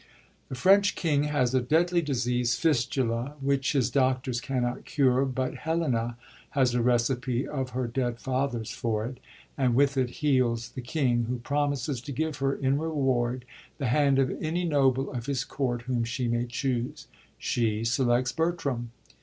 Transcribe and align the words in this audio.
The 0.49 0.55
French 0.55 0.95
king 0.95 1.25
has 1.25 1.53
a 1.53 1.61
deadly 1.61 2.01
disease, 2.01 2.55
fistula, 2.55 3.35
which 3.39 3.73
his 3.73 3.91
doctors 3.91 4.41
cannot 4.41 4.83
cure; 4.83 5.25
but 5.25 5.53
Helena 5.57 6.17
has 6.57 6.73
a 6.73 6.81
recipe 6.81 7.47
of 7.47 7.69
her 7.77 7.85
dead 7.85 8.17
father's 8.17 8.71
for 8.71 9.05
it, 9.05 9.19
and 9.59 9.75
with 9.75 9.97
it 9.97 10.09
heals 10.25 10.69
the 10.69 10.81
king, 10.81 11.25
who 11.25 11.37
promises 11.37 12.01
to 12.01 12.11
give 12.11 12.37
her, 12.37 12.55
in 12.55 12.79
reward, 12.79 13.45
the 13.77 13.89
hand 13.89 14.17
of 14.17 14.31
any 14.41 14.65
noble 14.65 15.11
of 15.11 15.27
his 15.27 15.43
Court 15.43 15.83
whom 15.83 16.03
she 16.03 16.27
may 16.27 16.45
choose. 16.47 17.07
She 17.37 17.85
selects 17.85 18.31
Bertram. 18.31 18.89